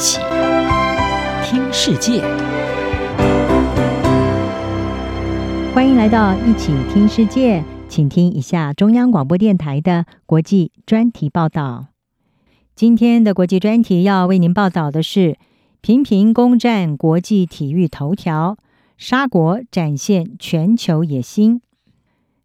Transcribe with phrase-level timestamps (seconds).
[0.00, 0.18] 起
[1.44, 2.22] 听世界，
[5.74, 11.88] 欢迎来到一起听世界，请听一下中央广播电台的国际专题报道。
[12.74, 15.36] 今天的国际专题要为您报道的是：
[15.82, 18.56] 频频攻占国际体育头条，
[18.96, 21.60] 沙国展现全球野心。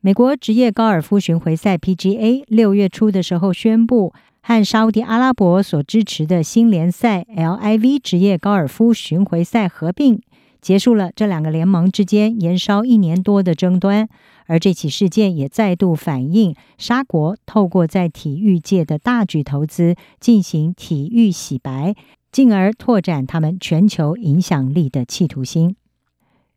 [0.00, 4.14] 美国职业高尔夫巡回赛 PGA 六月初的时候宣布，
[4.44, 10.20] 和沙乌地阿拉伯所支持的新联赛 LIV 职业高尔夫巡回赛合并，
[10.60, 14.08] 结束了这两个联盟之间延烧一年多的争端。
[14.46, 21.94] 而这起事件也再度反映沙国透过在体育界的大举投资进行体育洗白，
[22.32, 25.76] 进而拓展他们全球影响力的企图心。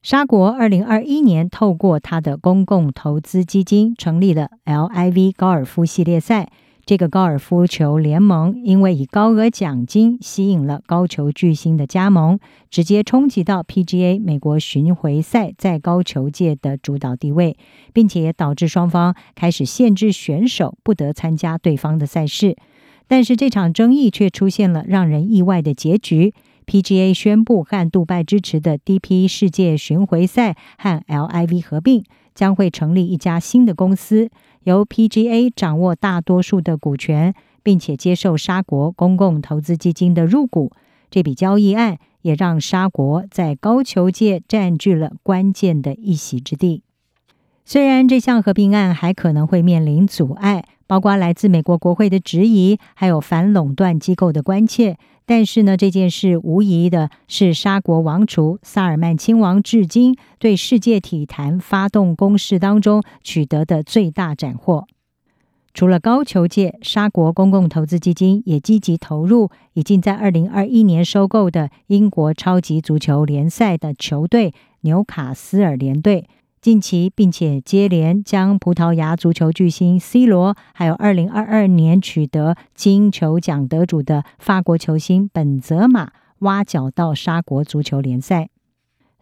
[0.00, 6.48] 沙国二零二一年透过他的公共投资基金成立了 LIV 高尔夫系列赛。
[6.84, 17.56] 这个高尔夫球联盟因为以高额奖金吸引了高球巨星的加盟，直接冲击到 PGA 美国巡回赛在高球界的主导地位，
[17.92, 22.56] 并且导致双方开始限制选手不得参加对方的赛事。
[23.06, 26.34] 但是这场争议却出现了让人意外的结局
[26.66, 32.02] ：PGA 宣布和杜拜支持的 DP 世界巡回赛和 LIV 合并，
[32.34, 34.30] 将会成立一家新的公司。
[34.64, 40.72] 由 PGA 掌握大多数的股权，并且接受沙国公共投资基金的入股。
[41.10, 46.82] 这笔交易案也让沙国在高球界占据了关键的一席之地。
[47.64, 54.96] 虽然这项合并案还可能会面临阻碍，包括来自美国国会的质疑，还有反垄断机构的关切。
[55.24, 64.86] 但是呢，这件事无疑的是沙国王储萨尔曼亲王至今对世界体坛发动攻势当中取得的最大斩获。
[65.74, 76.28] 除了高球界，沙国公共投资基金也积极投入已经在二零二一年收购的英国超级足球联赛的球队纽卡斯尔联队。
[76.62, 88.51] 近期，并且接连将葡萄牙足球巨星 C 罗，还有二零二二年取得金球奖得主的法国球星本泽马挖角到沙国足球联赛。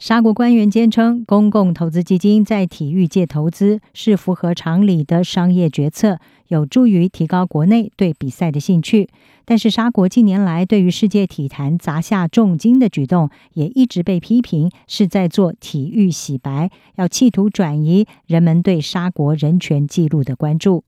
[0.01, 6.19] 沙国官员坚称，公共投资基金在体育界投资是符合常理的商业决策，
[6.49, 9.11] 有助于提高国内对比赛的兴趣。
[9.45, 20.83] 但是，沙国近年来对于世界体坛砸下重金的举动，也一直被批评是在做体育洗白，要企图转移人们对沙国人权记录的关注。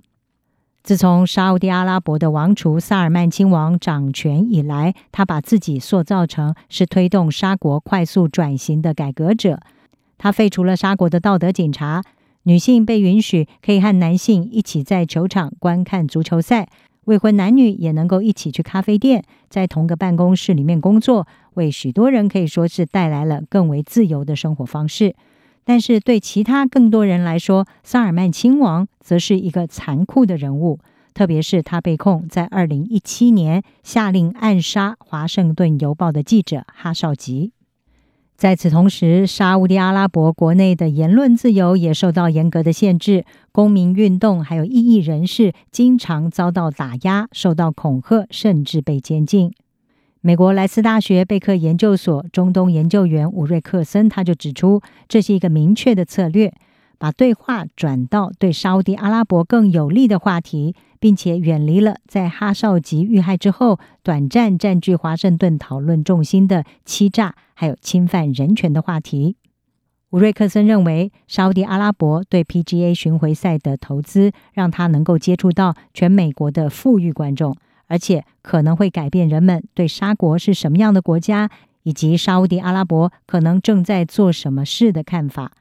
[0.83, 9.61] 自从沙乌地阿拉伯的王储萨尔曼亲王掌权以来，他把自己塑造成是推动沙国快速转型的改革者。
[10.19, 12.03] 他废除了沙国的道德警察，
[12.43, 16.69] 女性被允许可以和男性一起在球场观看足球赛，
[17.05, 25.15] 未婚男女也能够一起去咖啡店，在同个办公室里面工作，为许多人可以说是带来了更为自由的生活方式。
[25.65, 30.81] 但是对其他更多人来说，萨尔曼亲王则是一个残酷的人物，
[31.15, 37.53] 特别是他被控在二零一七年下令暗杀《华盛顿邮报》的记者哈绍吉。
[38.35, 49.53] 在此同时，沙乌地阿拉伯国内的言论自由也受到严格的限制，公民运动还有异议人士经常遭到打压、受到恐吓，甚至被监禁。
[50.25, 56.55] 美国莱斯大学贝克研究所中东研究员伍瑞克森他就指出，这是一个明确的策略，
[56.97, 69.35] 把对话转到对沙乌地阿拉伯更有利的话题，并且远离了在哈绍吉遇害之后短暂占据华盛顿讨论重心的欺诈还有侵犯人权的话题。
[70.11, 77.57] 伍瑞克森认为，沙乌地阿拉伯对 PGA 巡回赛的投资，让他能够接触到全美国的富裕观众。
[77.93, 81.51] 而且可能会改变人们对沙国是什么样的国家，
[81.83, 85.53] 以及沙乌地阿拉伯可能正在做什么事的看法。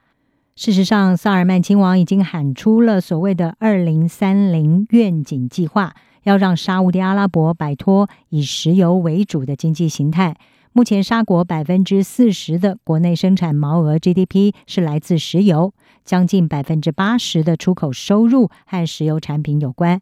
[0.56, 5.94] 事实上，萨尔曼亲王已经喊出了所谓的“二零三零愿景计划”，
[6.24, 10.34] 要让沙乌地阿拉伯摆脱以石油为主的经济形态。
[10.72, 20.00] 目前，沙国百分之四十的国内生产毛额 GDP 是来自石油，将近百分之八十的出口收入和石油产品有关。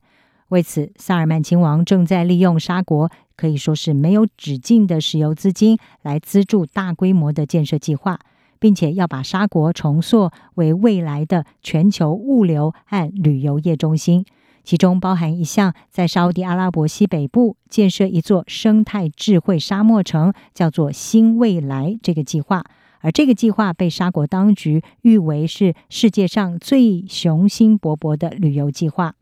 [0.51, 8.19] 为此，萨尔曼亲王正在利用沙国可以说是没有止境的石油资金来资助大规模的建设计划，
[8.59, 14.25] 并且要把沙国重塑为未来的全球物流和旅游业中心，
[14.65, 22.65] 其中包含一项在沙乌地阿拉伯西北部建设一座生态智慧沙漠城，叫做“新未来”这个计划。
[23.03, 29.15] 而这个计划被沙国当局誉为是世界上最雄心勃勃的旅游计划。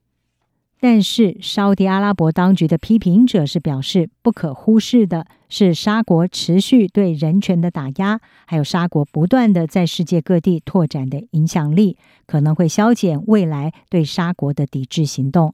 [0.81, 11.97] 但是，沙乌地阿拉伯当局的批评者是表示，不可忽视的是沙国持续对人权的打压，还有沙国不断的在世界各地拓展的影响力，
[12.27, 15.53] 可能会削减未来对沙国的抵制行动。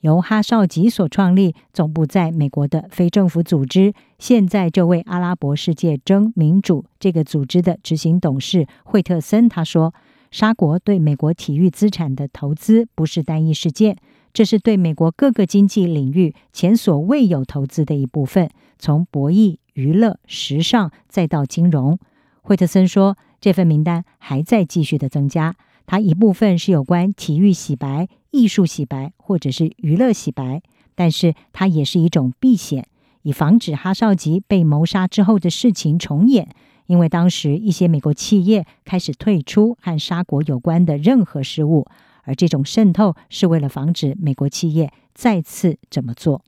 [0.00, 6.84] 由哈绍吉所创立、总部在美国的非政府组织，现在就为阿拉伯世界争民主。
[6.98, 9.94] 这个组织的执行董事惠特森他说
[10.32, 13.96] ：“沙国对美国体育资产的投资不是单一事件。”
[14.34, 18.50] 这是对美国各个经济领域前所未有投资的一部分，
[18.80, 22.00] 从博弈、娱乐、时尚，再到金融。
[22.42, 25.54] 惠特森说，这份名单还在继续的增加。
[25.86, 30.62] 它一部分是有关体育洗白、艺术洗白，或者是娱乐洗白，
[30.96, 32.88] 但是它也是一种避险，
[33.22, 36.48] 以防止哈少吉被谋杀之后的事情重演。
[36.86, 41.86] 因为当时一些美国企业开始退出和沙国有关的任何事务。
[42.24, 46.44] 而这种渗透是为了防止美国企业再次这么做。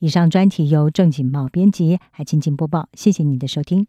[0.00, 2.88] 以上专题由郑锦茂编辑，还请播报。
[2.92, 3.86] 谢谢你的收听。